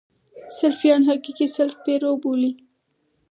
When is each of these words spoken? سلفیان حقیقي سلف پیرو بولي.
سلفیان 0.59 1.01
حقیقي 1.09 1.47
سلف 1.55 1.75
پیرو 1.85 2.11
بولي. 2.23 2.51